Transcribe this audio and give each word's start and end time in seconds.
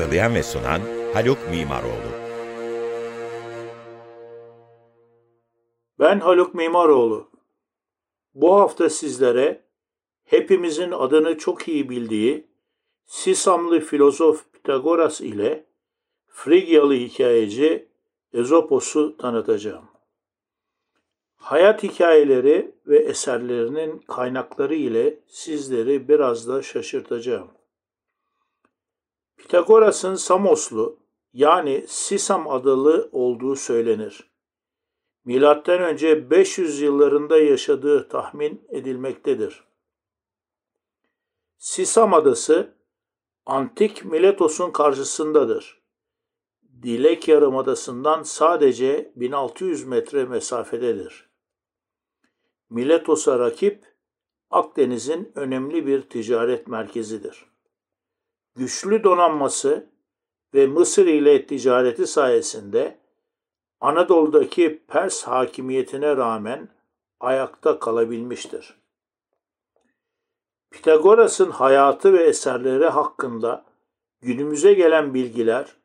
Hazırlayan 0.00 0.34
ve 0.34 0.42
sunan 0.42 0.80
Haluk 1.14 1.38
Mimaroğlu. 1.50 2.10
Ben 5.98 6.20
Haluk 6.20 6.54
Mimaroğlu. 6.54 7.30
Bu 8.34 8.54
hafta 8.54 8.90
sizlere 8.90 9.64
hepimizin 10.24 10.90
adını 10.90 11.38
çok 11.38 11.68
iyi 11.68 11.90
bildiği 11.90 12.46
Sisamlı 13.06 13.80
filozof 13.80 14.52
Pitagoras 14.52 15.20
ile 15.20 15.66
Frigyalı 16.28 16.94
hikayeci 16.94 17.88
Ezopos'u 18.32 19.16
tanıtacağım. 19.16 19.84
Hayat 21.36 21.82
hikayeleri 21.82 22.74
ve 22.86 22.98
eserlerinin 22.98 23.98
kaynakları 23.98 24.74
ile 24.74 25.18
sizleri 25.26 26.08
biraz 26.08 26.48
da 26.48 26.62
şaşırtacağım. 26.62 27.59
Pitagoras'ın 29.40 30.14
Samoslu 30.14 30.98
yani 31.32 31.84
Sisam 31.88 32.48
adalı 32.48 33.08
olduğu 33.12 33.56
söylenir. 33.56 34.30
Milattan 35.24 35.80
önce 35.80 36.30
500 36.30 36.80
yıllarında 36.80 37.38
yaşadığı 37.38 38.08
tahmin 38.08 38.66
edilmektedir. 38.68 39.64
Sisam 41.58 42.14
adası 42.14 42.74
antik 43.46 44.04
Miletos'un 44.04 44.70
karşısındadır. 44.70 45.82
Dilek 46.82 47.28
Yarımadası'ndan 47.28 48.22
sadece 48.22 49.12
1600 49.16 49.84
metre 49.84 50.24
mesafededir. 50.24 51.30
Miletos'a 52.70 53.38
rakip 53.38 53.84
Akdeniz'in 54.50 55.32
önemli 55.34 55.86
bir 55.86 56.02
ticaret 56.02 56.68
merkezidir 56.68 57.49
güçlü 58.60 59.04
donanması 59.04 59.86
ve 60.54 60.66
Mısır 60.66 61.06
ile 61.06 61.46
ticareti 61.46 62.06
sayesinde 62.06 62.98
Anadolu'daki 63.80 64.82
Pers 64.88 65.22
hakimiyetine 65.22 66.16
rağmen 66.16 66.68
ayakta 67.20 67.78
kalabilmiştir. 67.78 68.80
Pitagoras'ın 70.70 71.50
hayatı 71.50 72.12
ve 72.12 72.22
eserleri 72.22 72.86
hakkında 72.86 73.64
günümüze 74.22 74.72
gelen 74.72 75.14
bilgiler 75.14 75.76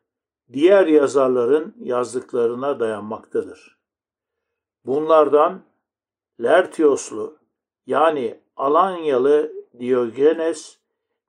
diğer 0.54 0.88
yazarların 0.88 1.76
yazdıklarına 1.80 2.80
dayanmaktadır. 2.80 3.78
Bunlardan 4.86 5.62
Lertioslu 6.44 7.38
yani 7.88 8.40
Alanyalı 8.56 9.52
Diogenes 9.80 10.85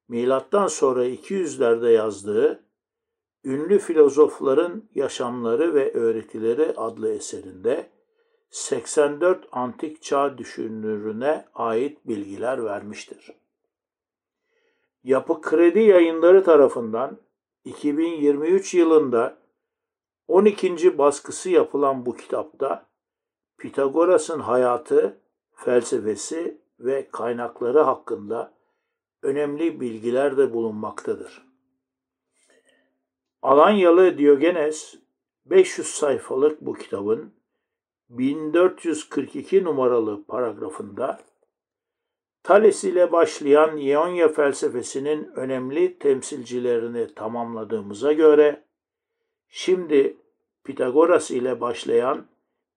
milattan 0.09 0.67
sonra 0.67 1.07
200'lerde 1.07 1.93
yazdığı 1.93 2.67
Ünlü 3.45 3.79
Filozofların 3.79 4.89
Yaşamları 4.95 5.75
ve 5.75 5.93
Öğretileri 5.93 6.75
adlı 6.77 7.13
eserinde 7.13 7.91
84 8.51 9.49
antik 9.53 10.03
çağ 10.03 10.39
düşünürüne 10.39 11.45
ait 11.55 12.07
bilgiler 12.09 12.65
vermiştir. 12.65 13.33
Yapı 15.05 15.41
Kredi 15.41 15.81
Yayınları 15.81 16.45
tarafından 16.45 17.19
2023 17.65 18.75
yılında 18.75 19.39
12. 20.29 20.99
baskısı 20.99 21.51
yapılan 21.51 22.07
bu 22.07 22.17
kitapta 22.17 22.87
Pitagoras'ın 23.59 24.41
hayatı, 24.41 25.21
felsefesi 25.53 26.61
ve 26.81 27.09
kaynakları 27.13 27.81
hakkında 27.81 28.56
önemli 29.27 29.81
bilgiler 29.81 30.37
de 30.37 30.53
bulunmaktadır. 30.53 31.47
Alanyalı 33.43 34.19
Diogenes 34.19 34.95
500 35.47 35.87
sayfalık 35.87 36.61
bu 36.61 36.75
kitabın 36.75 37.35
1442 38.09 39.65
numaralı 39.65 40.25
paragrafında 40.25 41.21
Thales 42.43 42.85
ile 42.85 43.13
başlayan 43.13 43.77
İonya 43.77 44.29
felsefesinin 44.29 45.25
önemli 45.37 45.99
temsilcilerini 45.99 47.15
tamamladığımıza 47.15 48.13
göre 48.13 48.65
şimdi 49.49 50.17
Pitagoras 50.65 51.31
ile 51.31 51.61
başlayan 51.61 52.27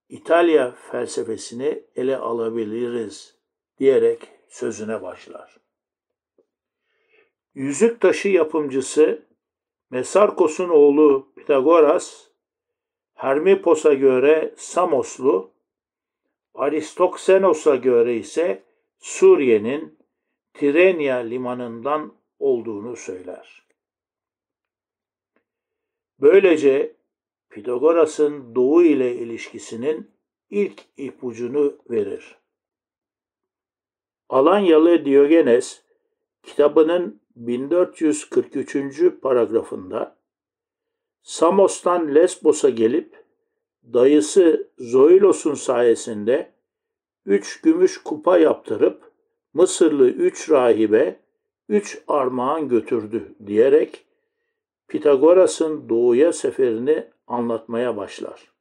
İtalya 0.10 0.72
felsefesini 0.72 1.84
ele 1.96 2.18
alabiliriz 2.18 3.36
diyerek 3.80 4.20
sözüne 4.48 5.02
başlar. 5.02 5.60
Yüzük 7.60 8.02
taşı 8.02 8.30
yapımcısı 8.30 9.26
Mesarkos'un 9.90 10.70
oğlu 10.70 11.34
Pitagoras, 11.36 12.28
Hermipos'a 13.14 13.94
göre 13.94 14.54
Samoslu, 14.58 15.52
Aristoksenos'a 16.54 17.76
göre 17.76 18.16
ise 18.18 18.64
Suriye'nin 19.00 20.00
Tirenya 20.54 21.16
limanından 21.16 22.14
olduğunu 22.40 22.96
söyler. 22.96 23.68
Böylece 26.20 26.96
Pitagoras'ın 27.50 28.56
doğu 28.56 28.84
ile 28.84 29.16
ilişkisinin 29.16 30.12
ilk 30.50 30.86
ipucunu 30.98 31.78
verir. 31.90 32.38
Alanyalı 34.30 35.06
Diogenes 35.06 35.84
kitabının 36.44 37.19
1443. 37.36 39.04
paragrafında 39.22 40.18
Samos'tan 41.24 42.16
Lesbos'a 42.16 42.70
gelip 42.70 43.26
dayısı 43.84 44.68
Zoilos'un 44.78 45.54
sayesinde 45.54 46.52
üç 47.26 47.62
gümüş 47.62 47.98
kupa 48.04 48.38
yaptırıp 48.38 49.10
Mısırlı 49.54 50.10
üç 50.10 50.50
rahibe 50.50 51.20
üç 51.70 52.02
armağan 52.08 52.70
götürdü 52.70 53.36
diyerek 53.46 54.06
Pitagoras'ın 54.88 55.90
doğuya 55.90 56.34
seferini 56.34 57.08
anlatmaya 57.28 57.98
başlar. 57.98 58.54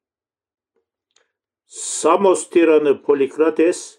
Samos 1.66 2.50
tiranı 2.50 3.02
Polikrates, 3.02 3.98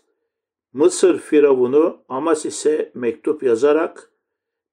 Mısır 0.74 1.20
firavunu 1.20 2.04
Amasis'e 2.10 2.92
mektup 2.94 3.44
yazarak 3.44 4.09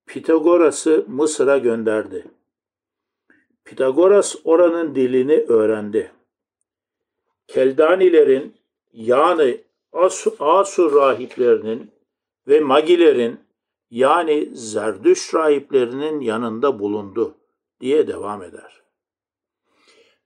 Pitagoras'ı 0.07 1.05
Mısır'a 1.09 1.59
gönderdi. 1.59 2.27
Pitagoras 3.65 4.37
oranın 4.45 4.95
dilini 4.95 5.37
öğrendi. 5.37 6.13
Keldanilerin 7.47 8.55
yani 8.93 9.61
Asur 10.41 10.95
rahiplerinin 10.95 11.91
ve 12.49 12.61
Magilerin 12.61 13.41
yani 13.91 14.51
Zerdüş 14.53 15.35
rahiplerinin 15.35 16.21
yanında 16.21 16.79
bulundu 16.79 17.35
diye 17.81 18.07
devam 18.07 18.43
eder. 18.43 18.83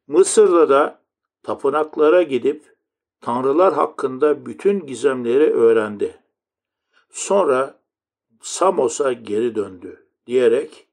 Mısır'da 0.07 0.69
da 0.69 1.01
tapınaklara 1.43 2.23
gidip 2.23 2.77
tanrılar 3.21 3.75
hakkında 3.75 4.47
bütün 4.47 4.87
gizemleri 4.87 5.53
öğrendi. 5.53 6.19
Sonra 7.11 7.80
Samos'a 8.41 9.13
geri 9.13 9.55
döndü 9.55 10.07
diyerek 10.27 10.87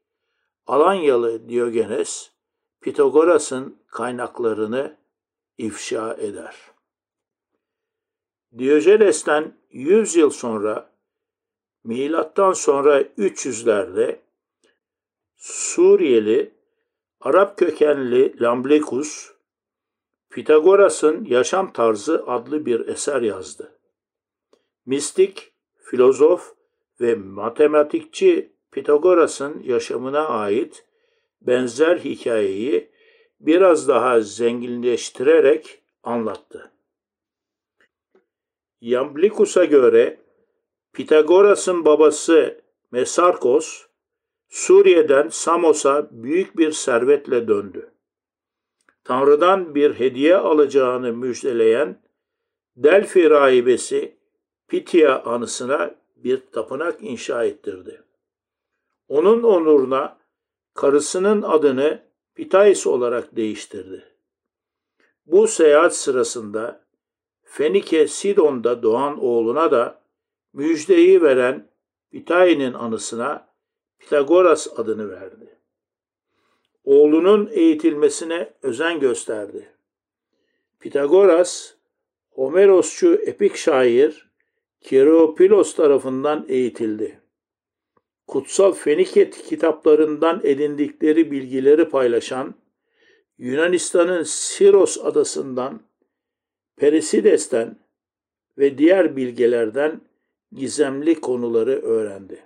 Alanyalı 0.67 1.49
Diogenes 1.49 2.31
Pitagoras'ın 2.81 3.77
kaynaklarını 3.87 4.97
ifşa 5.57 6.13
eder. 6.13 6.55
Diyojenes'ten 8.57 9.57
100 9.71 10.15
yıl 10.15 10.29
sonra 10.29 10.89
milattan 11.83 12.53
sonra 12.53 13.01
300'lerde 13.01 14.19
Suriyeli 15.37 16.53
Arap 17.21 17.57
kökenli 17.57 18.41
Lamblekus, 18.41 19.31
Pitagoras'ın 20.29 21.25
Yaşam 21.25 21.73
Tarzı 21.73 22.23
adlı 22.27 22.65
bir 22.65 22.87
eser 22.87 23.21
yazdı. 23.21 23.79
Mistik, 24.85 25.53
filozof 25.77 26.53
ve 27.01 27.15
matematikçi 27.15 28.51
Pitagoras'ın 28.71 29.63
yaşamına 29.63 30.27
ait 30.27 30.85
benzer 31.41 31.97
hikayeyi 31.97 32.89
biraz 33.39 33.87
daha 33.87 34.21
zenginleştirerek 34.21 35.81
anlattı. 36.03 36.71
Yamblikus'a 38.81 39.65
göre 39.65 40.19
Pitagoras'ın 40.93 41.85
babası 41.85 42.61
Mesarkos, 42.91 43.85
Suriye'den 44.49 45.29
Samos'a 45.29 46.07
büyük 46.11 46.57
bir 46.57 46.71
servetle 46.71 47.47
döndü. 47.47 47.91
Tanrı'dan 49.03 49.75
bir 49.75 49.93
hediye 49.93 50.37
alacağını 50.37 51.13
müjdeleyen 51.13 52.01
Delphi 52.75 53.29
rahibesi 53.29 54.17
Pitya 54.67 55.23
anısına 55.23 55.95
bir 56.23 56.41
tapınak 56.51 57.03
inşa 57.03 57.43
ettirdi. 57.43 58.03
Onun 59.07 59.43
onuruna 59.43 60.17
karısının 60.73 61.41
adını 61.41 62.07
Pitais 62.35 62.87
olarak 62.87 63.35
değiştirdi. 63.35 64.03
Bu 65.25 65.47
seyahat 65.47 65.95
sırasında 65.95 66.85
Fenike 67.43 68.07
Sidon'da 68.07 68.83
doğan 68.83 69.23
oğluna 69.23 69.71
da 69.71 70.01
müjdeyi 70.53 71.21
veren 71.21 71.69
Pitai'nin 72.11 72.73
anısına 72.73 73.47
Pitagoras 73.99 74.79
adını 74.79 75.09
verdi. 75.09 75.59
Oğlunun 76.83 77.49
eğitilmesine 77.51 78.53
özen 78.61 78.99
gösterdi. 78.99 79.73
Pitagoras, 80.79 81.73
Homerosçu 82.29 83.13
epik 83.13 83.55
şair 83.55 84.26
Kieropilos 84.81 85.75
tarafından 85.75 86.45
eğitildi. 86.49 87.19
Kutsal 88.27 88.73
Feniket 88.73 89.43
kitaplarından 89.43 90.41
edindikleri 90.43 91.31
bilgileri 91.31 91.89
paylaşan 91.89 92.55
Yunanistan'ın 93.37 94.23
Siros 94.23 94.97
adasından, 94.97 95.81
Perisides'ten 96.75 97.79
ve 98.57 98.77
diğer 98.77 99.15
bilgelerden 99.15 100.01
gizemli 100.51 101.21
konuları 101.21 101.81
öğrendi. 101.81 102.43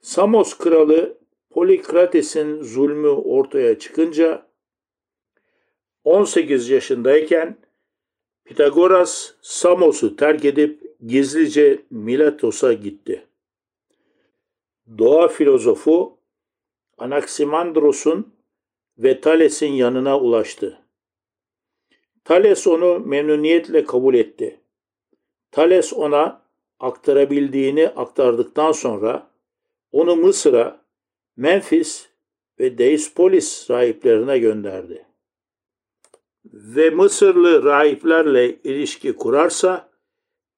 Samos 0.00 0.58
kralı 0.58 1.18
Polikrates'in 1.50 2.62
zulmü 2.62 3.08
ortaya 3.08 3.78
çıkınca 3.78 4.46
18 6.04 6.70
yaşındayken 6.70 7.56
Pitagoras 8.44 9.34
Samos'u 9.42 10.16
terk 10.16 10.44
edip 10.44 10.96
gizlice 11.06 11.82
Miletos'a 11.90 12.72
gitti. 12.72 13.26
Doğa 14.98 15.28
filozofu 15.28 16.18
Anaximandros'un 16.98 18.34
ve 18.98 19.20
Thales'in 19.20 19.72
yanına 19.72 20.20
ulaştı. 20.20 20.78
Thales 22.24 22.66
onu 22.66 23.00
memnuniyetle 23.00 23.84
kabul 23.84 24.14
etti. 24.14 24.60
Thales 25.50 25.92
ona 25.92 26.42
aktarabildiğini 26.80 27.88
aktardıktan 27.88 28.72
sonra 28.72 29.30
onu 29.92 30.16
Mısır'a, 30.16 30.84
Memphis 31.36 32.08
ve 32.60 32.78
Deispolis 32.78 33.70
rahiplerine 33.70 34.38
gönderdi. 34.38 35.09
Ve 36.44 36.90
Mısırlı 36.90 37.64
rahiplerle 37.64 38.58
ilişki 38.64 39.12
kurarsa 39.12 39.90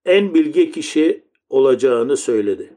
en 0.05 0.35
bilge 0.35 0.71
kişi 0.71 1.25
olacağını 1.49 2.17
söyledi. 2.17 2.77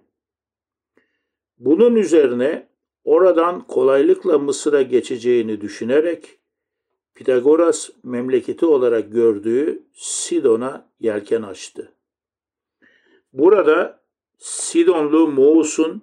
Bunun 1.57 1.95
üzerine 1.95 2.67
oradan 3.03 3.67
kolaylıkla 3.67 4.39
Mısır'a 4.39 4.81
geçeceğini 4.81 5.61
düşünerek 5.61 6.39
Pitagoras 7.15 7.89
memleketi 8.03 8.65
olarak 8.65 9.11
gördüğü 9.11 9.83
Sidon'a 9.93 10.89
yelken 10.99 11.41
açtı. 11.41 11.93
Burada 13.33 13.99
Sidonlu 14.37 15.27
Moğus'un 15.27 16.01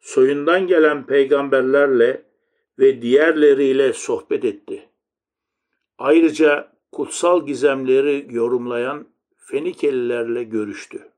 soyundan 0.00 0.66
gelen 0.66 1.06
peygamberlerle 1.06 2.22
ve 2.78 3.02
diğerleriyle 3.02 3.92
sohbet 3.92 4.44
etti. 4.44 4.89
Ayrıca 6.00 6.72
kutsal 6.92 7.46
gizemleri 7.46 8.26
yorumlayan 8.30 9.06
Fenikelilerle 9.36 10.44
görüştü. 10.44 11.08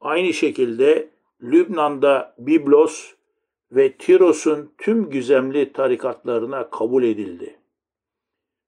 Aynı 0.00 0.32
şekilde 0.32 1.10
Lübnan'da 1.42 2.34
Biblos 2.38 3.12
ve 3.72 3.92
Tiros'un 3.92 4.74
tüm 4.78 5.10
gizemli 5.10 5.72
tarikatlarına 5.72 6.70
kabul 6.70 7.02
edildi. 7.02 7.58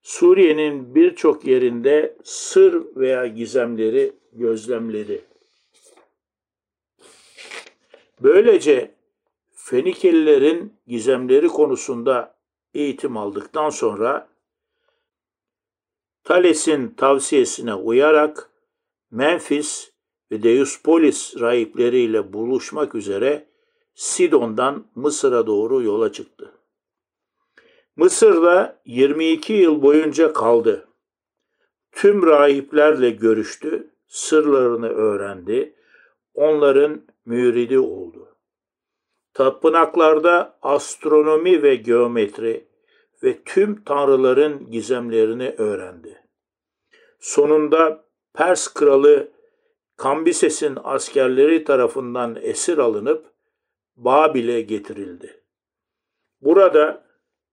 Suriye'nin 0.03 0.95
birçok 0.95 1.47
yerinde 1.47 2.17
sır 2.25 2.97
veya 2.97 3.27
gizemleri 3.27 4.13
gözlemledi. 4.33 5.25
Böylece 8.23 8.95
Fenikelilerin 9.55 10.73
gizemleri 10.87 11.49
konusunda 11.49 12.35
eğitim 12.75 13.17
aldıktan 13.17 13.71
sonra 13.71 14.30
Thales'in 16.31 16.88
tavsiyesine 16.88 17.75
uyarak 17.75 18.50
Memphis 19.11 19.93
ve 20.32 20.43
Deuspolis 20.43 21.41
rahipleriyle 21.41 22.32
buluşmak 22.32 22.94
üzere 22.94 23.47
Sidon'dan 23.94 24.87
Mısır'a 24.94 25.47
doğru 25.47 25.82
yola 25.82 26.12
çıktı. 26.12 26.53
Mısır'da 27.97 28.81
22 28.85 29.53
yıl 29.53 29.82
boyunca 29.82 30.32
kaldı. 30.32 30.88
Tüm 31.93 32.27
rahiplerle 32.27 33.11
görüştü, 33.11 33.91
sırlarını 34.06 34.88
öğrendi, 34.88 35.75
onların 36.35 37.03
müridi 37.25 37.79
oldu. 37.79 38.37
Tapınaklarda 39.35 40.59
astronomi 40.62 41.62
ve 41.62 41.75
geometri 41.75 42.70
ve 43.22 43.43
tüm 43.44 43.84
tanrıların 43.84 44.70
gizemlerini 44.70 45.55
öğrendi. 45.58 46.19
Sonunda 47.20 48.05
Pers 48.34 48.69
kralı 48.74 49.31
Kambises'in 49.96 50.79
askerleri 50.84 51.65
tarafından 51.65 52.39
esir 52.43 52.79
alınıp 52.79 53.27
Babil'e 53.96 54.60
getirildi. 54.60 55.43
Burada 56.41 57.05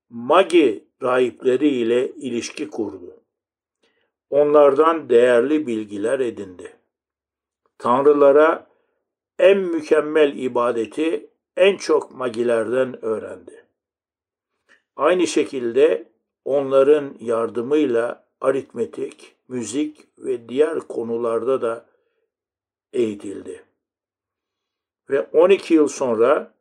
Magi 0.10 0.88
rahipleri 1.02 1.68
ile 1.68 2.12
ilişki 2.12 2.70
kurdu. 2.70 3.24
Onlardan 4.30 5.10
değerli 5.10 5.68
bilgiler 5.68 6.20
edindi. 6.20 6.76
Tanrılara 7.78 8.68
en 9.40 9.58
mükemmel 9.58 10.38
ibadeti 10.38 11.30
en 11.58 11.78
çok 11.78 12.12
magilerden 12.12 13.06
öğrendi. 13.06 13.66
Aynı 14.96 15.28
şekilde 15.28 16.12
onların 16.46 17.16
yardımıyla 17.20 18.27
aritmetik, 18.42 19.36
müzik 19.48 20.08
ve 20.18 20.50
diğer 20.50 20.80
konularda 20.80 21.62
da 21.62 21.86
eğitildi. 22.94 23.66
Ve 25.10 25.22
12 25.34 25.74
yıl 25.74 25.88
sonra 25.88 26.54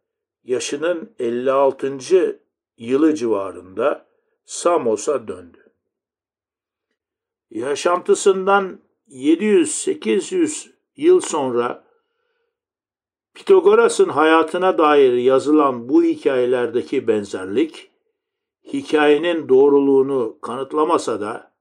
yaşının 0.44 1.14
56. 1.18 1.98
yılı 2.76 3.14
civarında 3.14 4.06
Samos'a 4.44 5.28
döndü. 5.28 5.72
Yaşantısından 7.50 8.80
700-800 9.08 10.70
yıl 10.96 11.20
sonra 11.20 11.84
Pitagoras'ın 13.34 14.08
hayatına 14.08 14.78
dair 14.78 15.12
yazılan 15.12 15.88
bu 15.88 16.02
hikayelerdeki 16.02 17.08
benzerlik, 17.08 17.90
hikayenin 18.72 19.48
doğruluğunu 19.48 20.38
kanıtlamasa 20.40 21.20
da 21.20 21.55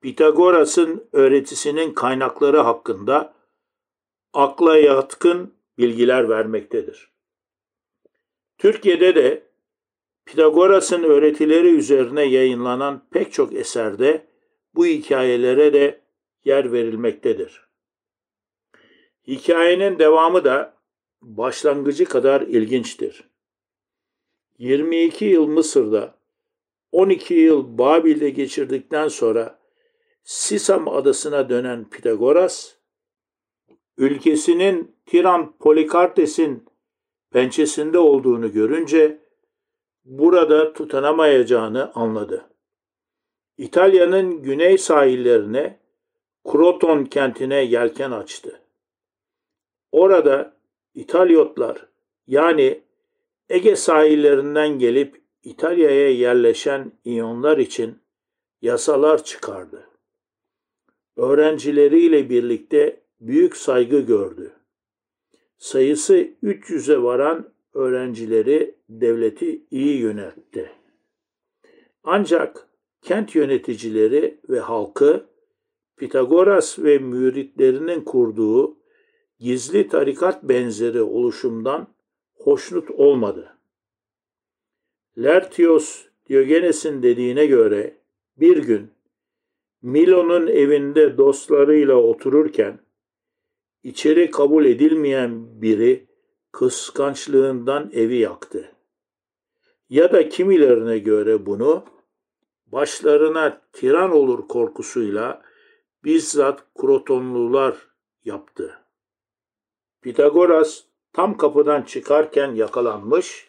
Pitagoras'ın 0.00 1.08
öğretisinin 1.12 1.92
kaynakları 1.92 2.58
hakkında 2.58 3.34
akla 4.32 4.76
yatkın 4.76 5.54
bilgiler 5.78 6.28
vermektedir. 6.28 7.10
Türkiye'de 8.58 9.14
de 9.14 9.42
Pitagoras'ın 10.26 11.02
öğretileri 11.02 11.68
üzerine 11.68 12.22
yayınlanan 12.22 13.08
pek 13.10 13.32
çok 13.32 13.54
eserde 13.54 14.26
bu 14.74 14.86
hikayelere 14.86 15.72
de 15.72 16.00
yer 16.44 16.72
verilmektedir. 16.72 17.68
Hikayenin 19.26 19.98
devamı 19.98 20.44
da 20.44 20.74
başlangıcı 21.22 22.04
kadar 22.04 22.40
ilginçtir. 22.40 23.30
22 24.58 25.24
yıl 25.24 25.46
Mısır'da, 25.46 26.18
12 26.92 27.34
yıl 27.34 27.78
Babil'de 27.78 28.30
geçirdikten 28.30 29.08
sonra 29.08 29.59
Sisam 30.22 30.88
adasına 30.88 31.48
dönen 31.48 31.90
Pitagoras, 31.90 32.74
ülkesinin 33.96 34.96
Tiran 35.06 35.58
Polikartes'in 35.58 36.64
pençesinde 37.30 37.98
olduğunu 37.98 38.52
görünce 38.52 39.20
burada 40.04 40.72
tutanamayacağını 40.72 41.92
anladı. 41.94 42.50
İtalya'nın 43.58 44.42
güney 44.42 44.78
sahillerine 44.78 45.80
Kroton 46.44 47.04
kentine 47.04 47.56
yelken 47.64 48.10
açtı. 48.10 48.62
Orada 49.92 50.56
İtalyotlar 50.94 51.86
yani 52.26 52.82
Ege 53.48 53.76
sahillerinden 53.76 54.78
gelip 54.78 55.22
İtalya'ya 55.42 56.10
yerleşen 56.10 56.92
İyonlar 57.04 57.58
için 57.58 57.98
yasalar 58.62 59.24
çıkardı. 59.24 59.89
Öğrencileriyle 61.20 62.30
birlikte 62.30 63.00
büyük 63.20 63.56
saygı 63.56 64.00
gördü. 64.00 64.52
Sayısı 65.58 66.14
300'e 66.42 67.02
varan 67.02 67.52
öğrencileri 67.74 68.74
devleti 68.88 69.62
iyi 69.70 69.98
yönetti. 69.98 70.70
Ancak 72.04 72.68
kent 73.02 73.34
yöneticileri 73.34 74.40
ve 74.48 74.60
halkı 74.60 75.26
Pitagoras 75.96 76.78
ve 76.78 76.98
müritlerinin 76.98 78.00
kurduğu 78.00 78.76
gizli 79.38 79.88
tarikat 79.88 80.42
benzeri 80.42 81.02
oluşumdan 81.02 81.94
hoşnut 82.34 82.90
olmadı. 82.90 83.56
Lertios 85.18 86.04
Diogenes'in 86.28 87.02
dediğine 87.02 87.46
göre 87.46 87.96
bir 88.36 88.56
gün 88.56 88.90
Milo'nun 89.82 90.46
evinde 90.46 91.18
dostlarıyla 91.18 91.94
otururken 91.94 92.80
içeri 93.82 94.30
kabul 94.30 94.64
edilmeyen 94.64 95.62
biri 95.62 96.06
kıskançlığından 96.52 97.90
evi 97.92 98.16
yaktı. 98.16 98.72
Ya 99.88 100.12
da 100.12 100.28
kimilerine 100.28 100.98
göre 100.98 101.46
bunu 101.46 101.84
başlarına 102.66 103.60
tiran 103.72 104.10
olur 104.10 104.48
korkusuyla 104.48 105.42
bizzat 106.04 106.64
Krotonlular 106.80 107.76
yaptı. 108.24 108.78
Pitagoras 110.02 110.84
tam 111.12 111.36
kapıdan 111.36 111.82
çıkarken 111.82 112.54
yakalanmış, 112.54 113.48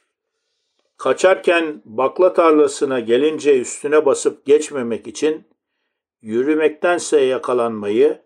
kaçarken 0.97 1.81
bakla 1.85 2.33
tarlasına 2.33 2.99
gelince 2.99 3.59
üstüne 3.61 4.05
basıp 4.05 4.45
geçmemek 4.45 5.07
için 5.07 5.50
yürümektense 6.21 7.21
yakalanmayı, 7.21 8.21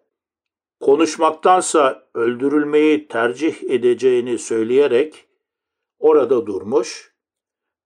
konuşmaktansa 0.79 2.09
öldürülmeyi 2.13 3.07
tercih 3.07 3.63
edeceğini 3.63 4.37
söyleyerek 4.37 5.27
orada 5.99 6.45
durmuş, 6.45 7.15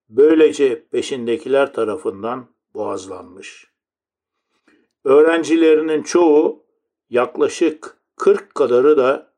böylece 0.10 0.88
peşindekiler 0.88 1.74
tarafından 1.74 2.48
boğazlanmış. 2.74 3.68
Öğrencilerinin 5.04 6.04
çoğu 6.04 6.66
yaklaşık 7.10 7.98
40 8.16 8.56
kadarı 8.56 8.98
da 8.98 9.34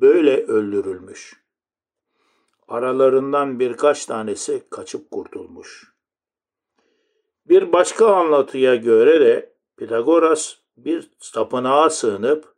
böyle 0.00 0.42
öldürülmüş. 0.42 1.46
Aralarından 2.68 3.60
birkaç 3.60 4.06
tanesi 4.06 4.62
kaçıp 4.70 5.10
kurtulmuş. 5.10 5.92
Bir 7.46 7.72
başka 7.72 8.14
anlatıya 8.14 8.74
göre 8.76 9.20
de 9.20 9.55
Pitagoras 9.76 10.56
bir 10.76 11.10
tapınağa 11.32 11.90
sığınıp 11.90 12.54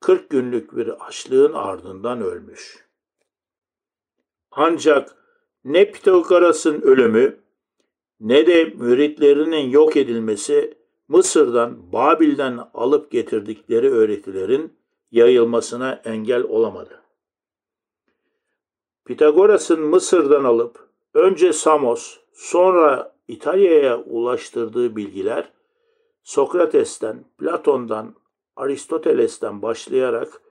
40 0.00 0.30
günlük 0.30 0.76
bir 0.76 1.06
açlığın 1.06 1.52
ardından 1.52 2.22
ölmüş. 2.22 2.86
Ancak 4.50 5.16
ne 5.64 5.90
Pitagoras'ın 5.90 6.80
ölümü 6.80 7.40
ne 8.20 8.46
de 8.46 8.64
müritlerinin 8.64 9.70
yok 9.70 9.96
edilmesi 9.96 10.78
Mısır'dan, 11.08 11.92
Babil'den 11.92 12.60
alıp 12.74 13.10
getirdikleri 13.10 13.90
öğretilerin 13.90 14.72
yayılmasına 15.10 16.02
engel 16.04 16.42
olamadı. 16.42 17.02
Pitagoras'ın 19.04 19.80
Mısır'dan 19.80 20.44
alıp 20.44 20.88
önce 21.14 21.52
Samos, 21.52 22.18
sonra 22.32 23.16
İtalya'ya 23.28 23.98
ulaştırdığı 23.98 24.96
bilgiler 24.96 25.52
Sokrates'ten, 26.30 27.24
Platon'dan, 27.38 28.14
Aristoteles'ten 28.56 29.62
başlayarak 29.62 30.42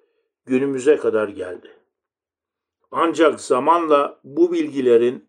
günümüze 0.45 0.97
kadar 0.97 1.27
geldi. 1.27 1.71
Ancak 2.91 3.41
zamanla 3.41 4.19
bu 4.23 4.51
bilgilerin 4.51 5.25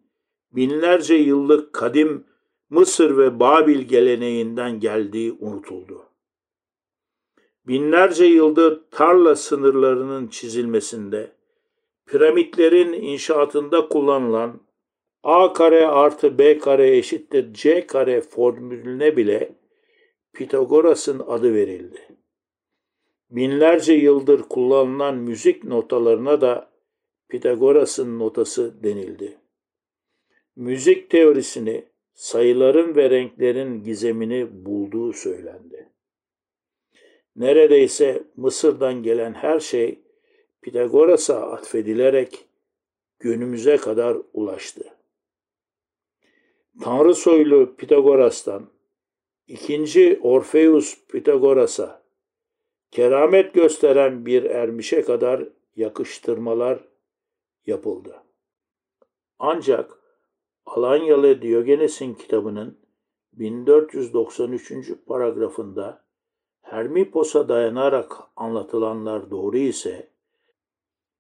binlerce 0.53 1.15
yıllık 1.15 1.73
kadim 1.73 2.25
Mısır 2.71 3.17
ve 3.17 3.41
Babil 3.41 3.81
geleneğinden 3.81 4.81
geldiği 4.81 5.33
unutuldu. 5.33 6.03
Binlerce 7.67 8.25
yıldır 8.25 8.81
tarla 8.91 9.37
sınırlarının 9.37 10.29
çizilmesinde, 10.29 11.33
piramitlerin 12.07 12.93
inşaatında 12.93 13.89
kullanılan 13.89 14.61
A 15.23 15.53
kare 15.53 15.87
artı 15.87 16.39
B 16.39 16.59
kare 16.59 16.97
eşittir 16.97 17.55
C 17.55 17.87
kare 17.87 18.21
formülüne 18.21 19.17
bile 19.17 19.60
Pitagoras'ın 20.33 21.19
adı 21.19 21.55
verildi. 21.55 22.09
Binlerce 23.31 23.93
yıldır 23.93 24.43
kullanılan 24.43 25.17
müzik 25.17 25.65
notalarına 25.65 26.41
da 26.41 26.71
Pitagoras'ın 27.29 28.19
notası 28.19 28.83
denildi. 28.83 29.39
Müzik 30.57 31.11
teorisini, 31.11 31.85
sayıların 32.15 32.97
ve 32.97 33.11
renklerin 33.11 33.85
gizemini 33.85 34.65
bulduğu 34.67 35.13
söylendi. 35.13 35.89
Neredeyse 37.37 38.25
Mısır'dan 38.37 39.03
gelen 39.03 39.33
her 39.33 39.61
şey 39.61 39.99
Pitagoras'a 40.63 41.51
atfedilerek 41.51 42.45
günümüze 43.19 43.77
kadar 43.77 44.17
ulaştı. 44.33 44.85
Tanrı 46.83 47.15
soylu 47.15 47.77
Pitagoras'tan 47.77 48.71
ikinci 49.51 50.21
Orfeus 50.23 50.99
Pitagoras'a 51.09 52.03
keramet 52.91 53.55
gösteren 53.55 54.27
bir 54.27 54.45
ermişe 54.45 55.03
kadar 55.03 55.49
yakıştırmalar 55.77 56.85
yapıldı. 57.67 58.23
Ancak 59.39 59.99
Alanyalı 60.67 61.43
Diyogenes'in 61.43 62.15
kitabının 62.15 62.79
1493. 63.33 64.73
paragrafında 65.07 66.05
Hermipos'a 66.63 67.49
dayanarak 67.49 68.13
anlatılanlar 68.37 69.31
doğru 69.31 69.59
ise 69.59 70.09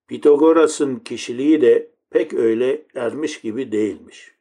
Pitagoras'ın 0.06 0.96
kişiliği 0.96 1.60
de 1.60 1.90
pek 2.10 2.34
öyle 2.34 2.86
ermiş 2.94 3.40
gibi 3.40 3.72
değilmiş. 3.72 4.34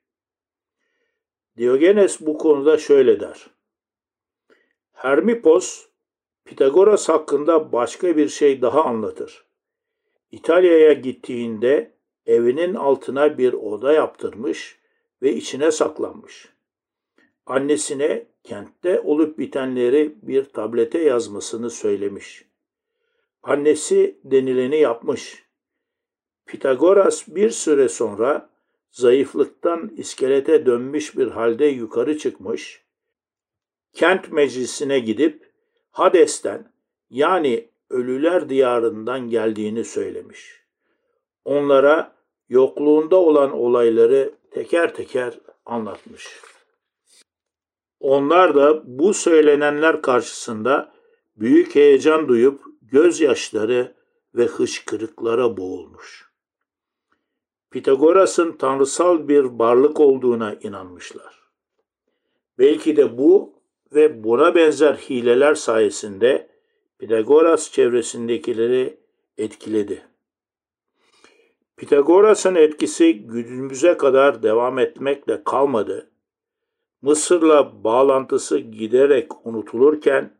Diyogenes 1.57 2.21
bu 2.21 2.37
konuda 2.37 2.77
şöyle 2.77 3.19
der. 3.19 3.58
Hermipos, 5.01 5.85
Pitagoras 6.45 7.09
hakkında 7.09 7.71
başka 7.71 8.17
bir 8.17 8.29
şey 8.29 8.61
daha 8.61 8.83
anlatır. 8.83 9.45
İtalya'ya 10.31 10.93
gittiğinde 10.93 11.93
evinin 12.25 12.75
altına 12.75 13.37
bir 13.37 13.53
oda 13.53 13.93
yaptırmış 13.93 14.79
ve 15.21 15.33
içine 15.33 15.71
saklanmış. 15.71 16.49
Annesine 17.45 18.25
kentte 18.43 18.99
olup 18.99 19.37
bitenleri 19.37 20.15
bir 20.21 20.45
tablete 20.45 20.99
yazmasını 20.99 21.69
söylemiş. 21.69 22.45
Annesi 23.43 24.19
denileni 24.23 24.79
yapmış. 24.79 25.45
Pitagoras 26.45 27.27
bir 27.27 27.49
süre 27.49 27.89
sonra 27.89 28.49
zayıflıktan 28.91 29.91
iskelete 29.97 30.65
dönmüş 30.65 31.17
bir 31.17 31.27
halde 31.27 31.65
yukarı 31.65 32.17
çıkmış, 32.17 32.88
kent 33.99 34.31
meclisine 34.31 34.99
gidip 34.99 35.51
Hades'ten 35.91 36.71
yani 37.09 37.69
ölüler 37.89 38.49
diyarından 38.49 39.29
geldiğini 39.29 39.83
söylemiş. 39.83 40.63
Onlara 41.45 42.15
yokluğunda 42.49 43.15
olan 43.15 43.51
olayları 43.51 44.33
teker 44.51 44.93
teker 44.93 45.39
anlatmış. 45.65 46.41
Onlar 47.99 48.55
da 48.55 48.81
bu 48.85 49.13
söylenenler 49.13 50.01
karşısında 50.01 50.93
büyük 51.35 51.75
heyecan 51.75 52.27
duyup 52.27 52.61
gözyaşları 52.81 53.95
ve 54.35 54.45
hışkırıklara 54.45 55.57
boğulmuş. 55.57 56.31
Pitagoras'ın 57.71 58.51
tanrısal 58.51 59.27
bir 59.27 59.43
varlık 59.43 59.99
olduğuna 59.99 60.53
inanmışlar. 60.53 61.39
Belki 62.57 62.97
de 62.97 63.17
bu 63.17 63.58
ve 63.95 64.23
buna 64.23 64.55
benzer 64.55 64.93
hileler 64.95 65.55
sayesinde 65.55 66.49
Pitagoras 66.99 67.71
çevresindekileri 67.71 68.97
etkiledi. 69.37 70.09
Pitagoras'ın 71.77 72.55
etkisi 72.55 73.19
günümüze 73.19 73.97
kadar 73.97 74.43
devam 74.43 74.79
etmekle 74.79 75.43
kalmadı. 75.43 76.09
Mısır'la 77.01 77.83
bağlantısı 77.83 78.57
giderek 78.59 79.45
unutulurken 79.47 80.37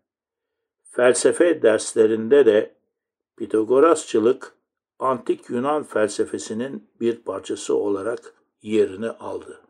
felsefe 0.84 1.62
derslerinde 1.62 2.46
de 2.46 2.75
Pitagorasçılık 3.38 4.56
antik 5.00 5.50
Yunan 5.50 5.84
felsefesinin 5.84 6.89
bir 7.01 7.15
parçası 7.15 7.75
olarak 7.75 8.34
yerini 8.62 9.10
aldı. 9.10 9.62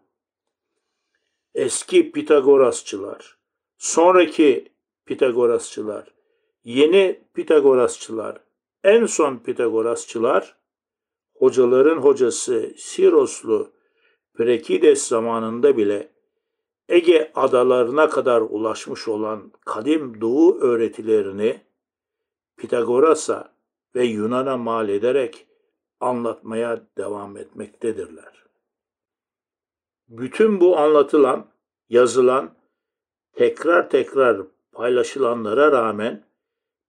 Eski 1.55 2.11
Pitagorasçılar, 2.11 3.38
sonraki 3.79 4.71
Pitagorasçılar, 5.05 6.13
yeni 6.63 7.21
Pitagorasçılar, 7.33 8.41
en 8.83 9.05
son 9.05 9.37
Pitagorasçılar, 9.37 10.55
hocaların 11.35 11.97
hocası 11.97 12.73
Siroslu 12.77 13.71
Prekides 14.33 15.07
zamanında 15.07 15.77
bile 15.77 16.11
Ege 16.89 17.31
adalarına 17.35 18.09
kadar 18.09 18.41
ulaşmış 18.41 19.07
olan 19.07 19.51
kadim 19.65 20.21
doğu 20.21 20.59
öğretilerini 20.59 21.61
Pitagoras'a 22.57 23.53
ve 23.95 24.05
Yunan'a 24.05 24.57
mal 24.57 24.89
ederek 24.89 25.47
anlatmaya 25.99 26.87
devam 26.97 27.37
etmektedirler. 27.37 28.45
Bütün 30.07 30.59
bu 30.59 30.77
anlatılan, 30.77 31.47
yazılan, 31.89 32.58
tekrar 33.39 33.89
tekrar 33.89 34.41
paylaşılanlara 34.71 35.71
rağmen 35.71 36.25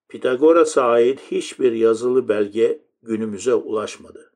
Pitagoras'a 0.09 0.83
ait 0.83 1.21
hiçbir 1.31 1.73
yazılı 1.73 2.29
belge 2.29 2.83
günümüze 3.03 3.55
ulaşmadı. 3.55 4.33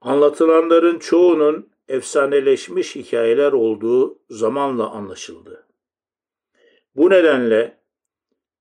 Anlatılanların 0.00 0.98
çoğunun 0.98 1.68
efsaneleşmiş 1.88 2.96
hikayeler 2.96 3.52
olduğu 3.52 4.18
zamanla 4.30 4.90
anlaşıldı. 4.90 5.66
Bu 6.94 7.10
nedenle 7.10 7.78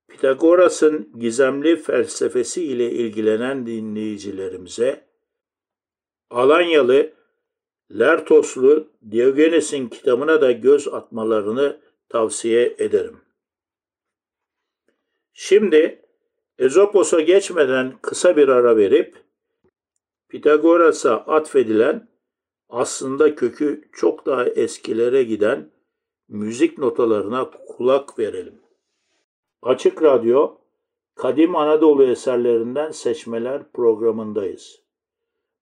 Pitagoras'ın 0.07 1.19
gizemli 1.19 1.75
felsefesi 1.75 2.63
ile 2.63 2.91
ilgilenen 2.91 3.65
dinleyicilerimize 3.65 5.05
Alanyalı 6.29 7.13
Lertoslu 7.91 8.87
Diogenes'in 9.11 9.87
kitabına 9.87 10.41
da 10.41 10.51
göz 10.51 10.87
atmalarını 10.87 11.84
tavsiye 12.09 12.75
ederim. 12.77 13.17
Şimdi 15.33 16.01
Ezopos'a 16.59 17.21
geçmeden 17.21 17.93
kısa 18.01 18.37
bir 18.37 18.47
ara 18.47 18.77
verip 18.77 19.15
Pitagoras'a 20.29 21.15
atfedilen 21.17 22.07
aslında 22.69 23.35
kökü 23.35 23.89
çok 23.93 24.25
daha 24.25 24.45
eskilere 24.45 25.23
giden 25.23 25.71
müzik 26.29 26.77
notalarına 26.77 27.49
kulak 27.49 28.19
verelim. 28.19 28.61
Açık 29.61 30.03
Radyo, 30.03 30.57
Kadim 31.15 31.55
Anadolu 31.55 32.03
eserlerinden 32.03 32.91
seçmeler 32.91 33.71
programındayız. 33.71 34.81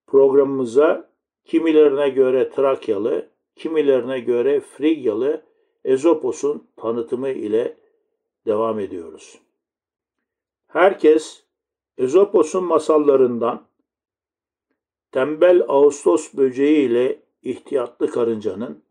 Programımıza 0.07 1.09
kimilerine 1.45 2.09
göre 2.09 2.49
Trakyalı, 2.49 3.29
kimilerine 3.55 4.19
göre 4.19 4.59
Frigyalı 4.59 5.43
Ezopos'un 5.85 6.67
tanıtımı 6.75 7.29
ile 7.29 7.77
devam 8.45 8.79
ediyoruz. 8.79 9.39
Herkes 10.67 11.43
Ezopos'un 11.97 12.63
masallarından 12.63 13.67
tembel 15.11 15.63
Ağustos 15.67 16.33
böceği 16.33 16.89
ile 16.89 17.19
ihtiyatlı 17.41 18.11
karıncanın, 18.11 18.83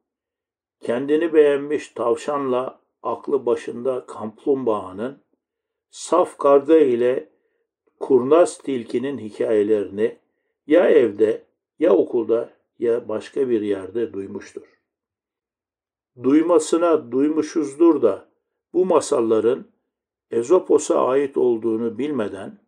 kendini 0.80 1.32
beğenmiş 1.32 1.88
tavşanla 1.88 2.80
aklı 3.02 3.46
başında 3.46 4.06
kaplumbağanın, 4.06 5.22
saf 5.90 6.38
karga 6.38 6.76
ile 6.76 7.28
kurnaz 8.00 8.58
tilkinin 8.58 9.18
hikayelerini 9.18 10.18
ya 10.66 10.90
evde 10.90 11.44
ya 11.78 11.94
okulda 11.94 12.50
ya 12.78 13.08
başka 13.08 13.48
bir 13.48 13.60
yerde 13.60 14.12
duymuştur. 14.12 14.71
Duymasına 16.22 17.12
duymuşuzdur 17.12 18.02
da 18.02 18.28
bu 18.72 18.86
masalların 18.86 19.64
Ezopos'a 20.30 21.06
ait 21.06 21.36
olduğunu 21.36 21.98
bilmeden 21.98 22.58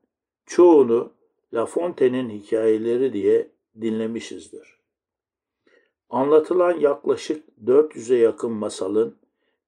çoğunu 0.47 1.13
La 1.55 1.67
Fontaine'in 1.67 2.31
hikayeleri 2.31 3.13
diye 3.13 3.51
dinlemişizdir. 3.81 4.79
Anlatılan 6.11 6.79
yaklaşık 6.79 7.45
400'e 7.65 8.17
yakın 8.17 8.53
masalın 8.53 9.17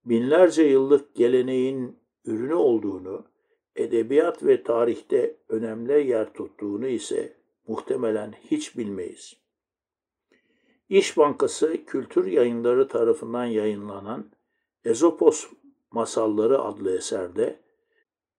binlerce 0.05 0.63
yıllık 0.63 1.15
geleneğin 1.15 1.99
ürünü 2.25 2.55
olduğunu, 2.55 3.25
edebiyat 3.77 4.45
ve 4.45 4.63
tarihte 4.63 5.37
önemli 5.49 6.09
yer 6.09 6.33
tuttuğunu 6.33 6.87
ise 6.87 7.37
muhtemelen 7.69 8.35
hiç 8.51 8.79
bilmeyiz. 8.79 9.37
İş 10.89 11.17
Bankası 11.17 11.85
Kültür 11.85 12.27
Yayınları 12.27 12.89
tarafından 12.89 13.45
yayınlanan 13.45 14.31
Ezopos 14.85 15.47
Masalları 15.91 16.63
adlı 16.63 16.97
eserde 16.97 17.61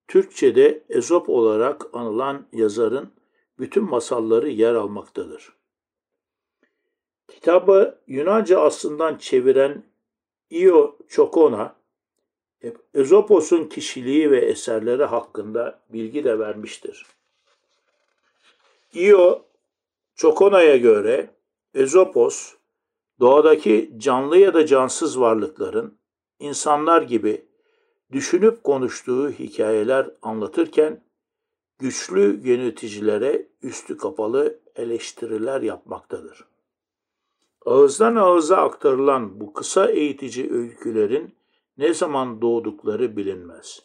Türkçe'de 0.08 0.84
Ezop 0.88 1.28
olarak 1.28 1.86
anılan 1.92 2.46
yazarın 2.52 3.12
bütün 3.58 3.84
masalları 3.84 4.48
yer 4.48 4.74
almaktadır. 4.74 5.52
Kitabı 7.28 7.98
Yunanca 8.06 8.60
aslından 8.60 9.16
çeviren 9.16 9.82
Io 10.50 10.96
Çokona, 11.08 11.76
Ezopos'un 12.94 13.64
kişiliği 13.64 14.30
ve 14.30 14.38
eserleri 14.38 15.04
hakkında 15.04 15.80
bilgi 15.88 16.24
de 16.24 16.38
vermiştir. 16.38 17.06
Io 18.94 19.42
Çokona'ya 20.14 20.76
göre 20.76 21.30
Ezopos, 21.74 22.54
doğadaki 23.20 23.94
canlı 23.96 24.38
ya 24.38 24.54
da 24.54 24.66
cansız 24.66 25.20
varlıkların 25.20 25.98
insanlar 26.38 27.02
gibi 27.02 27.48
düşünüp 28.12 28.64
konuştuğu 28.64 29.30
hikayeler 29.30 30.10
anlatırken 30.22 31.04
güçlü 31.78 32.40
yöneticilere 32.48 33.48
üstü 33.62 33.96
kapalı 33.96 34.60
eleştiriler 34.76 35.62
yapmaktadır. 35.62 36.44
Ağızdan 37.66 38.16
ağıza 38.16 38.56
aktarılan 38.56 39.40
bu 39.40 39.52
kısa 39.52 39.90
eğitici 39.90 40.52
öykülerin 40.52 41.34
ne 41.78 41.94
zaman 41.94 42.42
doğdukları 42.42 43.16
bilinmez. 43.16 43.82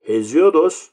Heziodos, 0.00 0.90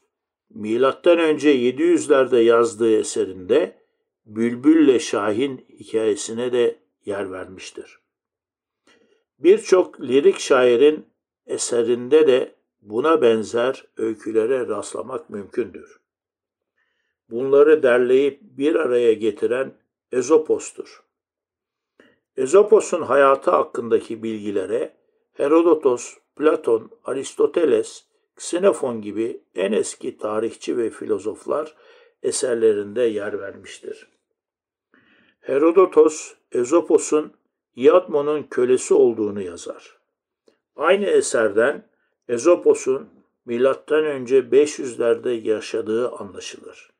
önce 1.18 1.56
700'lerde 1.56 2.40
yazdığı 2.40 2.98
eserinde 2.98 3.83
Bülbülle 4.26 4.98
Şahin 4.98 5.66
hikayesine 5.78 6.52
de 6.52 6.78
yer 7.04 7.32
vermiştir. 7.32 7.98
Birçok 9.38 10.00
lirik 10.00 10.38
şairin 10.38 11.06
eserinde 11.46 12.26
de 12.26 12.54
buna 12.82 13.22
benzer 13.22 13.84
öykülere 13.96 14.68
rastlamak 14.68 15.30
mümkündür. 15.30 16.00
Bunları 17.30 17.82
derleyip 17.82 18.40
bir 18.42 18.74
araya 18.74 19.12
getiren 19.12 19.74
Ezopos'tur. 20.12 21.04
Ezopos'un 22.36 23.02
hayatı 23.02 23.50
hakkındaki 23.50 24.22
bilgilere 24.22 24.96
Herodotos, 25.32 26.14
Platon, 26.36 26.90
Aristoteles, 27.04 28.04
Xenofon 28.36 29.02
gibi 29.02 29.40
en 29.54 29.72
eski 29.72 30.18
tarihçi 30.18 30.76
ve 30.76 30.90
filozoflar 30.90 31.76
eserlerinde 32.22 33.02
yer 33.02 33.40
vermiştir. 33.40 34.13
Herodotos, 35.44 36.34
Ezopos'un 36.52 37.32
Iadmon'un 37.76 38.42
kölesi 38.42 38.94
olduğunu 38.94 39.42
yazar. 39.42 39.98
Aynı 40.76 41.04
eserden 41.04 41.88
Ezopos'un 42.28 43.08
milattan 43.44 44.04
önce 44.04 44.38
500'lerde 44.38 45.28
yaşadığı 45.28 46.10
anlaşılır. 46.10 46.90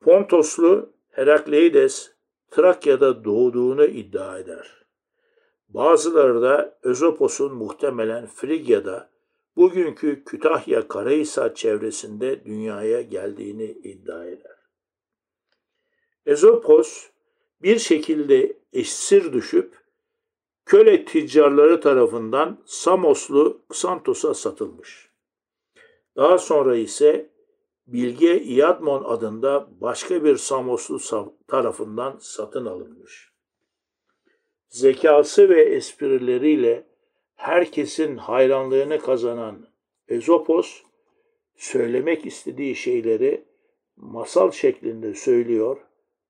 Pontoslu 0.00 0.92
Herakleides 1.10 2.12
Trakya'da 2.50 3.24
doğduğunu 3.24 3.84
iddia 3.84 4.38
eder. 4.38 4.84
Bazıları 5.68 6.42
da 6.42 6.78
Özopos'un 6.82 7.54
muhtemelen 7.54 8.26
Frigya'da, 8.26 9.10
bugünkü 9.56 10.24
Kütahya 10.24 10.88
Karahisar 10.88 11.54
çevresinde 11.54 12.44
dünyaya 12.44 13.02
geldiğini 13.02 13.64
iddia 13.64 14.24
eder. 14.24 14.55
Ezopos 16.26 17.06
bir 17.62 17.78
şekilde 17.78 18.52
esir 18.72 19.32
düşüp 19.32 19.74
köle 20.64 21.04
ticcarları 21.04 21.80
tarafından 21.80 22.62
Samoslu 22.66 23.60
Xantos'a 23.70 24.34
satılmış. 24.34 25.10
Daha 26.16 26.38
sonra 26.38 26.76
ise 26.76 27.30
Bilge 27.86 28.40
Iadmon 28.40 29.04
adında 29.04 29.68
başka 29.80 30.24
bir 30.24 30.36
Samoslu 30.36 30.98
tarafından 31.48 32.18
satın 32.20 32.66
alınmış. 32.66 33.32
Zekası 34.68 35.48
ve 35.48 35.62
esprileriyle 35.62 36.86
herkesin 37.34 38.16
hayranlığını 38.16 38.98
kazanan 38.98 39.66
Ezopos, 40.08 40.82
söylemek 41.56 42.26
istediği 42.26 42.76
şeyleri 42.76 43.44
masal 43.96 44.50
şeklinde 44.50 45.14
söylüyor, 45.14 45.85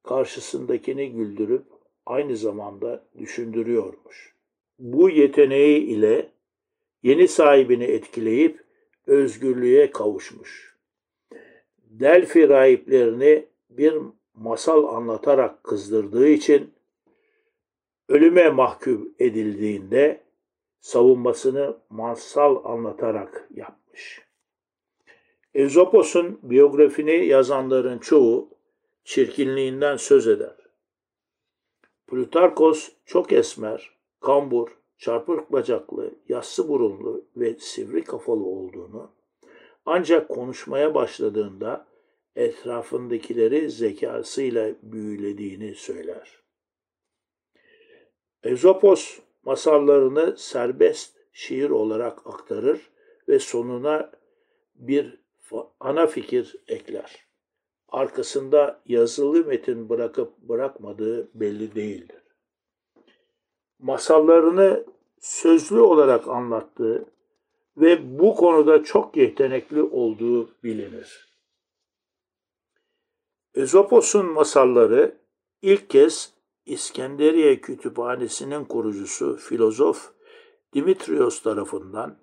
karşısındakini 0.07 1.13
güldürüp 1.13 1.67
aynı 2.07 2.37
zamanda 2.37 3.05
düşündürüyormuş. 3.19 4.35
Bu 4.79 5.11
yeteneği 5.11 5.81
ile 5.81 6.33
yeni 7.03 7.29
sahibini 7.29 7.85
etkileyip 7.85 8.65
özgürlüğe 9.07 9.91
kavuşmuş. 9.91 10.77
Delphi 11.79 12.49
rahiplerini 12.49 13.47
bir 13.71 13.95
masal 14.35 14.85
anlatarak 14.97 15.65
kızdırdığı 15.65 16.29
için 16.29 16.75
ölüme 18.09 18.51
mahkum 18.51 19.15
edildiğinde 19.19 20.21
savunmasını 20.81 21.77
masal 21.91 22.65
anlatarak 22.65 23.49
yapmış. 23.55 24.23
Ezopos'un 25.55 26.39
biyografini 26.43 27.27
yazanların 27.27 27.99
çoğu 27.99 28.56
çirkinliğinden 29.07 29.97
söz 29.97 30.29
eder. 30.29 30.57
Plutarkos 32.07 32.89
çok 33.05 33.33
esmer, 33.33 33.91
kambur, 34.21 34.69
çarpık 34.99 35.53
bacaklı, 35.53 36.15
yassı 36.29 36.69
burunlu 36.69 37.25
ve 37.37 37.55
sivri 37.59 38.05
kafalı 38.05 38.45
olduğunu, 38.45 39.11
ancak 39.87 40.29
konuşmaya 40.29 40.95
başladığında 40.95 41.87
etrafındakileri 42.37 43.71
zekasıyla 43.71 44.75
büyülediğini 44.83 45.75
söyler. 45.75 46.39
Ezopos 48.43 49.19
masallarını 49.45 50.37
serbest 50.37 51.17
şiir 51.33 51.71
olarak 51.71 52.27
aktarır 52.27 52.91
ve 53.29 53.39
sonuna 53.39 54.13
bir 54.75 55.21
ana 55.81 56.07
fikir 56.07 56.57
ekler 56.69 57.26
arkasında 57.97 58.81
yazılı 58.87 59.45
metin 59.45 59.89
bırakıp 59.89 60.39
bırakmadığı 60.39 61.29
belli 61.35 61.75
değildir. 61.75 62.23
Masallarını 63.79 64.85
sözlü 65.21 65.81
olarak 65.81 66.29
anlattığı 66.29 67.05
ve 67.77 68.19
bu 68.19 68.35
konuda 68.35 68.85
çok 68.85 69.17
yetenekli 69.17 69.83
olduğu 69.83 70.51
bilinir. 70.65 71.29
Ezopos'un 73.55 74.27
masalları 74.27 75.17
ilk 75.63 75.91
kez 75.91 76.33
İskenderiye 76.67 77.61
Kütüphanesi'nin 77.61 78.65
kurucusu 78.65 79.37
filozof 79.37 80.13
Dimitrios 80.75 81.43
tarafından 81.43 82.19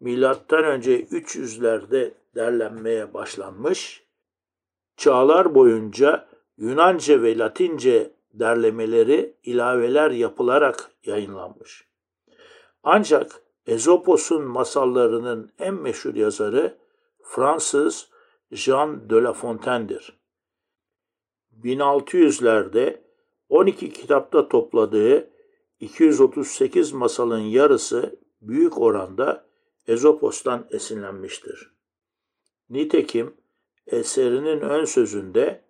milattan 0.00 0.64
önce 0.64 1.04
300'lerde 1.04 2.14
derlenmeye 2.34 3.14
başlanmış 3.14 4.05
çağlar 4.96 5.54
boyunca 5.54 6.28
Yunanca 6.56 7.22
ve 7.22 7.38
Latince 7.38 8.12
derlemeleri 8.34 9.36
ilaveler 9.42 10.10
yapılarak 10.10 10.90
yayınlanmış. 11.04 11.88
Ancak 12.82 13.42
Ezopos'un 13.66 14.44
masallarının 14.44 15.50
en 15.58 15.74
meşhur 15.74 16.14
yazarı 16.14 16.78
Fransız 17.22 18.10
Jean 18.50 19.10
de 19.10 19.14
La 19.14 19.32
Fontaine'dir. 19.32 20.18
1600'lerde 21.62 23.00
12 23.48 23.92
kitapta 23.92 24.48
topladığı 24.48 25.30
238 25.80 26.92
masalın 26.92 27.40
yarısı 27.40 28.20
büyük 28.40 28.78
oranda 28.78 29.46
Ezopos'tan 29.86 30.66
esinlenmiştir. 30.70 31.72
Nitekim 32.70 33.34
eserinin 33.86 34.60
ön 34.60 34.84
sözünde 34.84 35.64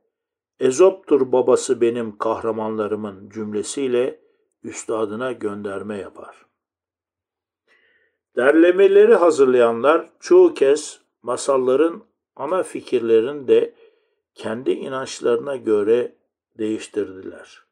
Ezop'tur 0.61 1.33
babası 1.33 1.81
benim 1.81 2.19
kahramanlarımın 2.19 3.31
cümlesiyle 3.31 4.21
üstadına 4.63 5.33
gönderme 5.33 5.99
yapar. 5.99 6.47
Derlemeleri 8.37 9.15
hazırlayanlar 9.15 10.11
çoğu 10.21 10.55
kez 10.55 11.01
masalların 11.23 12.03
ana 12.37 12.63
fikirlerini 12.63 13.49
de 13.49 13.75
kendi 14.35 14.71
inançlarına 14.71 15.57
göre 15.57 16.17
değiştirdiler. 16.59 17.63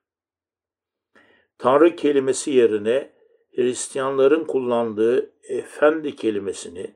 Tanrı 1.59 1.97
kelimesi 1.97 2.51
yerine 2.51 3.15
Hristiyanların 3.57 4.45
kullandığı 4.45 5.33
efendi 5.43 6.17
kelimesini 6.17 6.95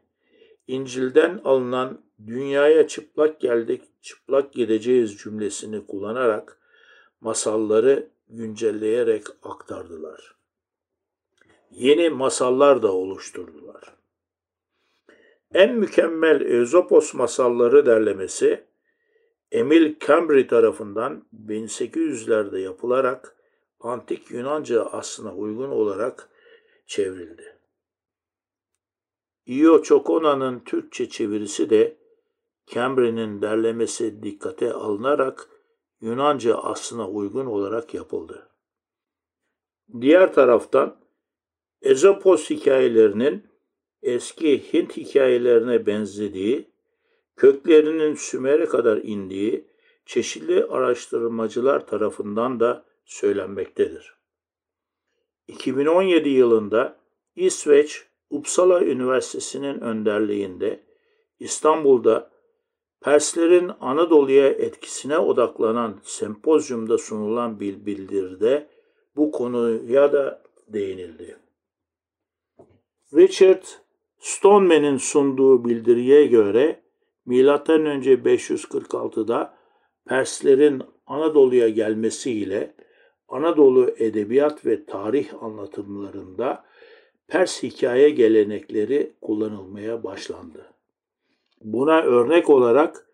İncil'den 0.66 1.40
alınan 1.44 2.07
dünyaya 2.26 2.88
çıplak 2.88 3.40
geldik, 3.40 3.82
çıplak 4.02 4.52
gideceğiz 4.52 5.16
cümlesini 5.16 5.86
kullanarak 5.86 6.58
masalları 7.20 8.08
güncelleyerek 8.28 9.26
aktardılar. 9.42 10.36
Yeni 11.70 12.10
masallar 12.10 12.82
da 12.82 12.92
oluşturdular. 12.92 13.94
En 15.54 15.74
mükemmel 15.74 16.40
Ezopos 16.40 17.14
masalları 17.14 17.86
derlemesi 17.86 18.64
Emil 19.52 19.94
Cambry 20.06 20.46
tarafından 20.46 21.24
1800'lerde 21.46 22.58
yapılarak 22.58 23.36
antik 23.80 24.30
Yunanca 24.30 24.82
aslına 24.82 25.34
uygun 25.34 25.70
olarak 25.70 26.28
çevrildi. 26.86 27.58
Io 29.46 29.82
Çokona'nın 29.82 30.60
Türkçe 30.60 31.08
çevirisi 31.08 31.70
de 31.70 31.96
Cambry'nin 32.70 33.42
derlemesi 33.42 34.22
dikkate 34.22 34.72
alınarak 34.72 35.48
Yunanca 36.00 36.56
aslına 36.56 37.08
uygun 37.08 37.46
olarak 37.46 37.94
yapıldı. 37.94 38.48
Diğer 40.00 40.34
taraftan 40.34 41.00
Ezopos 41.82 42.50
hikayelerinin 42.50 43.46
eski 44.02 44.72
Hint 44.72 44.96
hikayelerine 44.96 45.86
benzediği, 45.86 46.70
köklerinin 47.36 48.14
Sümer'e 48.14 48.66
kadar 48.66 48.96
indiği 48.96 49.68
çeşitli 50.06 50.64
araştırmacılar 50.64 51.86
tarafından 51.86 52.60
da 52.60 52.84
söylenmektedir. 53.04 54.18
2017 55.48 56.28
yılında 56.28 56.96
İsveç 57.36 58.06
Uppsala 58.30 58.84
Üniversitesi'nin 58.84 59.80
önderliğinde 59.80 60.84
İstanbul'da 61.38 62.37
Perslerin 63.00 63.70
Anadolu'ya 63.80 64.48
etkisine 64.48 65.18
odaklanan 65.18 66.00
sempozyumda 66.02 66.98
sunulan 66.98 67.60
bir 67.60 67.86
bildiride 67.86 68.68
bu 69.16 69.30
konuya 69.30 70.12
da 70.12 70.42
değinildi. 70.68 71.36
Richard 73.14 73.64
Stoneman'in 74.18 74.96
sunduğu 74.96 75.64
bildiriye 75.64 76.26
göre 76.26 76.80
M.Ö. 77.26 77.34
546'da 77.34 79.58
Perslerin 80.08 80.82
Anadolu'ya 81.06 81.68
gelmesiyle 81.68 82.74
Anadolu 83.28 83.90
edebiyat 83.98 84.66
ve 84.66 84.84
tarih 84.84 85.42
anlatımlarında 85.42 86.64
Pers 87.28 87.62
hikaye 87.62 88.10
gelenekleri 88.10 89.12
kullanılmaya 89.22 90.04
başlandı. 90.04 90.77
Buna 91.60 92.02
örnek 92.02 92.50
olarak 92.50 93.10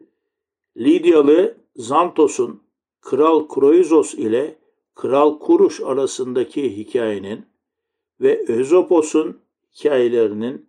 Lidyalı 0.76 1.56
Zantos'un 1.76 2.62
Kral 3.00 3.48
Kroizos 3.48 4.14
ile 4.14 4.58
Kral 4.94 5.38
Kuruş 5.38 5.80
arasındaki 5.80 6.76
hikayenin 6.76 7.46
ve 8.20 8.44
Özopos'un 8.48 9.40
hikayelerinin 9.74 10.66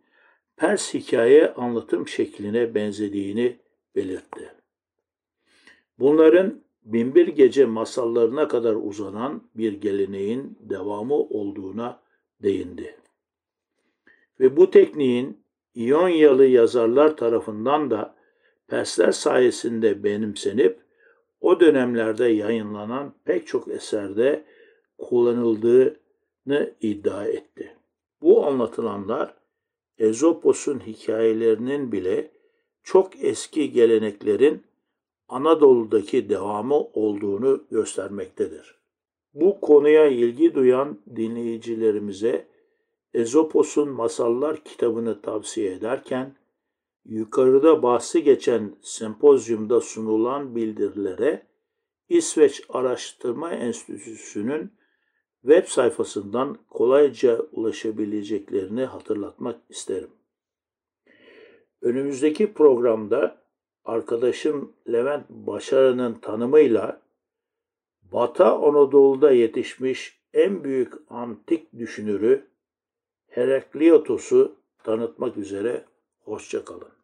Pers 0.57 0.93
hikaye 0.93 1.53
anlatım 1.53 2.07
şekline 2.07 2.75
benzediğini 2.75 3.59
belirtti. 3.95 4.53
Bunların 5.99 6.61
binbir 6.83 7.27
gece 7.27 7.65
masallarına 7.65 8.47
kadar 8.47 8.75
uzanan 8.75 9.43
bir 9.55 9.73
geleneğin 9.73 10.57
devamı 10.59 11.15
olduğuna 11.15 11.99
değindi. 12.43 12.95
Ve 14.39 14.57
bu 14.57 14.71
tekniğin 14.71 15.44
İyonyalı 15.75 16.45
yazarlar 16.45 17.17
tarafından 17.17 17.91
da 17.91 18.15
Persler 18.67 19.11
sayesinde 19.11 20.03
benimsenip 20.03 20.79
o 21.41 21.59
dönemlerde 21.59 22.25
yayınlanan 22.25 23.13
pek 23.25 23.47
çok 23.47 23.67
eserde 23.67 24.45
kullanıldığını 24.97 26.73
iddia 26.81 27.25
etti. 27.25 27.75
Bu 28.21 28.45
anlatılanlar 28.45 29.33
Ezopos'un 29.97 30.79
hikayelerinin 30.79 31.91
bile 31.91 32.31
çok 32.83 33.23
eski 33.23 33.71
geleneklerin 33.71 34.63
Anadolu'daki 35.27 36.29
devamı 36.29 36.75
olduğunu 36.75 37.63
göstermektedir. 37.71 38.75
Bu 39.33 39.61
konuya 39.61 40.07
ilgi 40.07 40.55
duyan 40.55 40.99
dinleyicilerimize 41.15 42.47
Ezopos'un 43.15 43.89
Masallar 43.89 44.63
kitabını 44.63 45.21
tavsiye 45.21 45.71
ederken 45.71 46.35
yukarıda 47.05 47.83
bahsi 47.83 48.23
geçen 48.23 48.75
sempozyumda 48.81 49.81
sunulan 49.81 50.55
bildirilere 50.55 51.47
İsveç 52.09 52.63
Araştırma 52.69 53.51
Enstitüsü'nün 53.51 54.71
web 55.41 55.65
sayfasından 55.67 56.57
kolayca 56.69 57.39
ulaşabileceklerini 57.51 58.85
hatırlatmak 58.85 59.61
isterim. 59.69 60.11
Önümüzdeki 61.81 62.53
programda 62.53 63.41
arkadaşım 63.85 64.73
Levent 64.91 65.29
Başarı'nın 65.29 66.13
tanımıyla 66.13 67.01
Batı 68.01 68.45
Anadolu'da 68.45 69.31
yetişmiş 69.31 70.19
en 70.33 70.63
büyük 70.63 70.93
antik 71.09 71.73
düşünürü 71.77 72.54
Herakliotos'u 73.35 74.55
tanıtmak 74.83 75.37
üzere 75.37 75.85
hoşçakalın. 76.21 76.94